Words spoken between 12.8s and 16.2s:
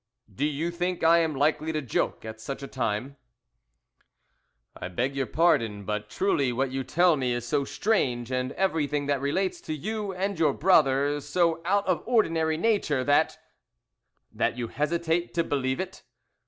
that" "That you hesitate to believe it.